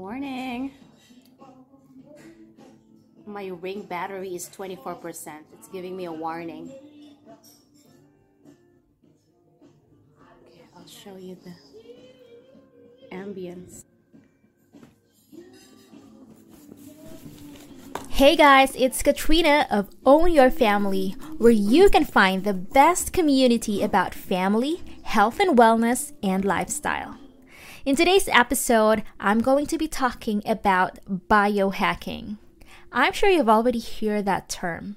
[0.00, 0.72] Morning.
[3.26, 5.42] My ring battery is 24%.
[5.52, 6.72] It's giving me a warning.
[10.48, 11.52] Okay, I'll show you the
[13.14, 13.84] ambience.
[18.08, 23.82] Hey guys, it's Katrina of Own Your Family, where you can find the best community
[23.82, 27.18] about family, health and wellness, and lifestyle.
[27.82, 32.36] In today's episode, I'm going to be talking about biohacking.
[32.92, 34.96] I'm sure you've already heard that term.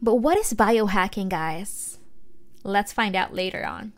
[0.00, 1.98] But what is biohacking, guys?
[2.62, 3.92] Let's find out later on.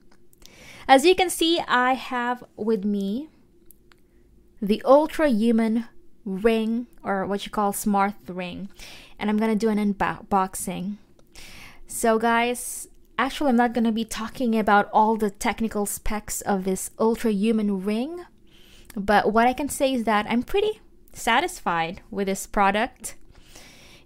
[0.89, 3.29] As you can see, I have with me
[4.63, 5.89] the Ultrahuman
[6.25, 8.69] ring or what you call smart ring
[9.19, 10.97] and i'm gonna do an unboxing
[11.89, 12.87] so guys
[13.25, 18.25] actually i'm not gonna be talking about all the technical specs of this Ultrahuman ring
[18.97, 20.81] but what i can say is that i'm pretty
[21.13, 23.17] satisfied with this product.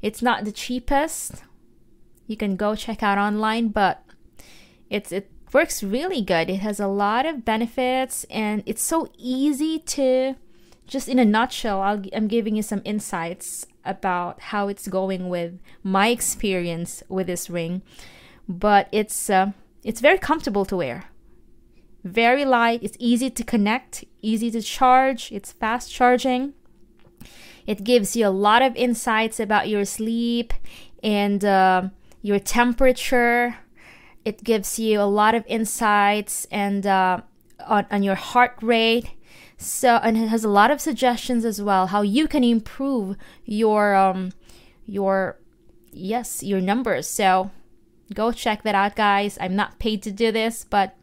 [0.02, 1.42] It's not the cheapest.
[2.26, 4.02] You can go check out online but
[4.90, 6.50] it's it works really good.
[6.50, 10.34] It has a lot of benefits and it's so easy to
[10.86, 15.58] just in a nutshell, i am giving you some insights about how it's going with
[15.82, 17.82] my experience with this ring.
[18.48, 19.52] But it's uh,
[19.82, 21.04] it's very comfortable to wear,
[22.04, 22.80] very light.
[22.82, 25.32] It's easy to connect, easy to charge.
[25.32, 26.54] It's fast charging.
[27.66, 30.54] It gives you a lot of insights about your sleep
[31.02, 31.88] and uh,
[32.22, 33.56] your temperature.
[34.24, 37.22] It gives you a lot of insights and uh,
[37.66, 39.10] on, on your heart rate
[39.56, 43.94] so and it has a lot of suggestions as well how you can improve your
[43.94, 44.30] um
[44.84, 45.38] your
[45.92, 47.50] yes your numbers so
[48.14, 49.38] go check that out guys.
[49.40, 50.96] I'm not paid to do this but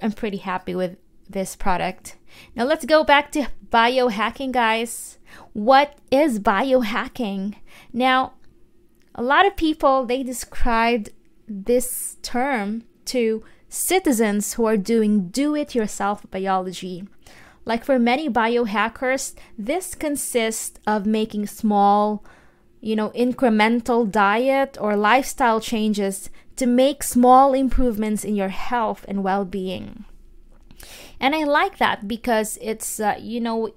[0.00, 0.96] i'm pretty happy with
[1.28, 2.16] this product.
[2.54, 5.18] Now let's go back to biohacking guys.
[5.52, 7.56] What is biohacking?
[7.92, 8.34] Now
[9.14, 11.10] a lot of people they described
[11.48, 17.06] this term to citizens who are doing do it yourself biology.
[17.64, 22.24] Like for many biohackers, this consists of making small,
[22.80, 29.22] you know, incremental diet or lifestyle changes to make small improvements in your health and
[29.22, 30.04] well being.
[31.20, 33.74] And I like that because it's, uh, you know,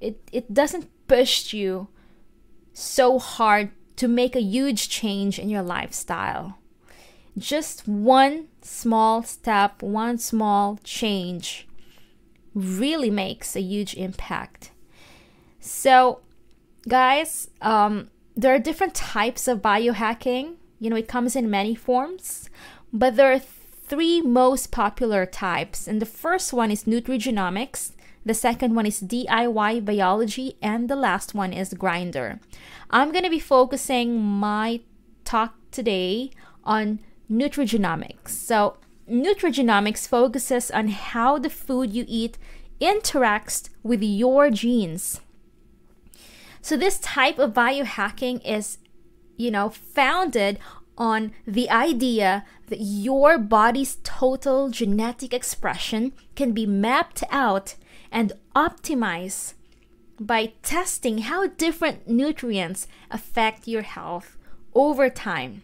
[0.00, 1.88] it, it doesn't push you
[2.72, 6.58] so hard to make a huge change in your lifestyle.
[7.38, 11.68] Just one small step, one small change
[12.54, 14.72] really makes a huge impact.
[15.60, 16.20] So,
[16.88, 20.56] guys, um, there are different types of biohacking.
[20.78, 22.48] You know, it comes in many forms,
[22.90, 25.86] but there are three most popular types.
[25.86, 27.92] And the first one is nutrigenomics,
[28.24, 32.40] the second one is DIY biology, and the last one is grinder.
[32.90, 34.80] I'm going to be focusing my
[35.24, 36.30] talk today
[36.64, 37.00] on
[37.30, 38.28] nutrigenomics.
[38.28, 42.38] So, nutrigenomics focuses on how the food you eat
[42.80, 45.20] interacts with your genes.
[46.62, 48.78] So, this type of biohacking is,
[49.36, 50.58] you know, founded
[50.98, 57.74] on the idea that your body's total genetic expression can be mapped out
[58.12, 59.54] and optimized
[60.20, 64.36] by testing how different nutrients affect your health
[64.74, 65.62] over time.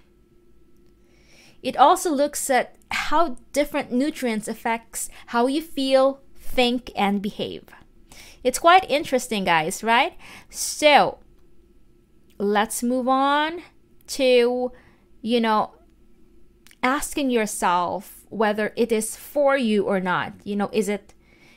[1.62, 7.64] It also looks at how different nutrients affects how you feel, think and behave.
[8.46, 10.16] It's quite interesting, guys, right?
[10.50, 11.18] So,
[12.38, 13.62] let's move on
[14.06, 14.70] to
[15.20, 15.74] you know
[16.80, 20.34] asking yourself whether it is for you or not.
[20.44, 21.12] You know, is it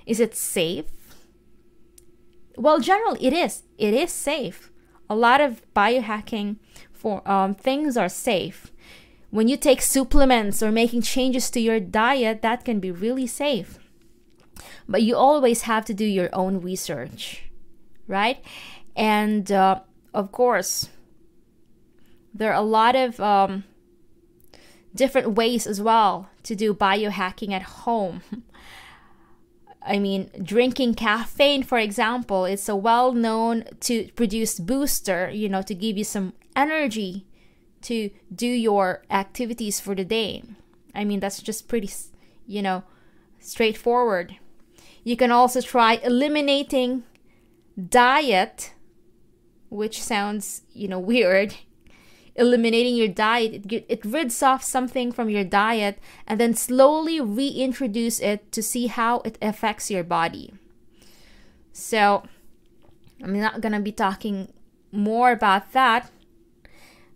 [0.08, 0.90] is it safe?
[2.58, 3.62] Well, generally it is.
[3.78, 4.72] It is safe.
[5.08, 6.56] A lot of biohacking
[6.92, 8.72] for um, things are safe
[9.31, 13.78] when you take supplements or making changes to your diet, that can be really safe.
[14.88, 17.44] But you always have to do your own research,
[18.08, 18.44] right?
[18.96, 19.82] And uh,
[20.14, 20.90] of course,
[22.34, 23.64] there are a lot of um,
[24.94, 28.22] different ways as well to do biohacking at home.
[29.82, 35.62] I mean, drinking caffeine, for example, it's a well known to produce booster, you know,
[35.62, 37.26] to give you some energy
[37.84, 40.44] to do your activities for the day.
[40.94, 41.90] I mean, that's just pretty,
[42.46, 42.84] you know,
[43.40, 44.38] straightforward.
[45.04, 47.04] You can also try eliminating
[47.90, 48.74] diet,
[49.69, 51.56] which sounds, you know, weird.
[52.36, 58.22] Eliminating your diet, it, it rids off something from your diet and then slowly reintroduce
[58.22, 60.54] it to see how it affects your body.
[61.74, 62.24] So,
[63.22, 64.54] I'm not going to be talking
[64.92, 66.10] more about that.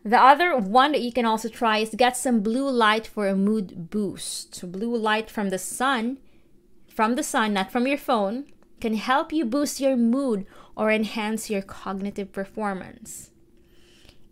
[0.04, 3.36] The other one that you can also try is get some blue light for a
[3.36, 4.70] mood boost.
[4.70, 6.18] Blue light from the sun,
[6.94, 8.46] from the sun, not from your phone,
[8.80, 10.46] can help you boost your mood
[10.76, 13.32] or enhance your cognitive performance.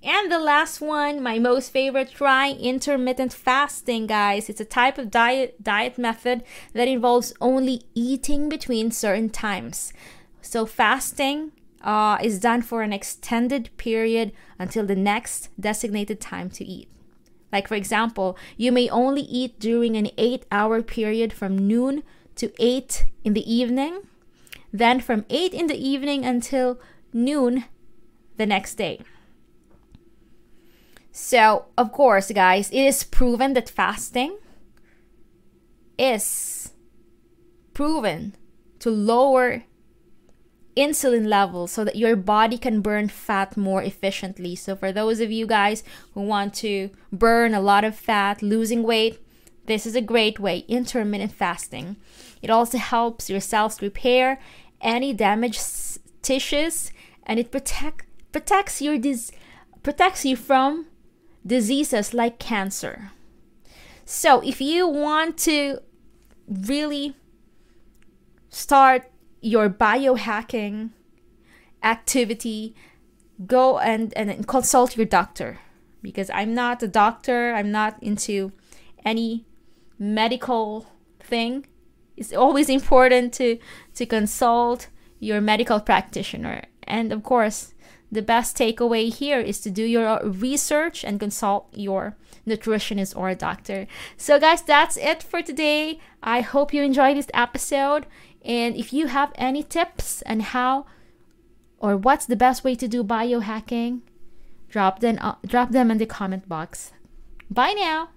[0.03, 4.49] And the last one, my most favorite, try intermittent fasting, guys.
[4.49, 6.43] It's a type of diet diet method
[6.73, 9.93] that involves only eating between certain times.
[10.41, 16.65] So fasting uh, is done for an extended period until the next designated time to
[16.65, 16.89] eat.
[17.51, 22.01] Like, for example, you may only eat during an eight hour period from noon
[22.41, 24.01] to 8 in the evening,
[24.73, 26.79] then from 8 in the evening until
[27.13, 27.65] noon
[28.37, 28.99] the next day.
[31.11, 34.39] So, of course, guys, it is proven that fasting
[35.99, 36.71] is
[37.75, 38.35] proven
[38.79, 39.63] to lower
[40.75, 44.55] insulin levels so that your body can burn fat more efficiently.
[44.55, 45.83] So, for those of you guys
[46.15, 49.19] who want to burn a lot of fat, losing weight,
[49.71, 51.95] this is a great way intermittent fasting.
[52.41, 54.39] It also helps your cells repair
[54.81, 55.61] any damaged
[56.21, 56.91] tissues
[57.25, 59.31] and it protect protects your dis-
[59.83, 60.87] protects you from
[61.45, 63.11] diseases like cancer.
[64.05, 65.79] So, if you want to
[66.47, 67.15] really
[68.49, 69.09] start
[69.41, 70.89] your biohacking
[71.81, 72.75] activity,
[73.45, 75.59] go and, and consult your doctor
[76.01, 78.51] because I'm not a doctor, I'm not into
[79.05, 79.45] any
[80.01, 80.87] medical
[81.19, 81.67] thing.
[82.17, 83.59] It's always important to
[83.95, 84.87] to consult
[85.19, 86.63] your medical practitioner.
[86.83, 87.73] And of course,
[88.11, 93.35] the best takeaway here is to do your research and consult your nutritionist or a
[93.35, 93.87] doctor.
[94.17, 95.99] So, guys, that's it for today.
[96.21, 98.07] I hope you enjoyed this episode.
[98.43, 100.87] And if you have any tips on how
[101.77, 104.01] or what's the best way to do biohacking,
[104.67, 106.91] drop them, uh, drop them in the comment box.
[107.49, 108.09] Bye now.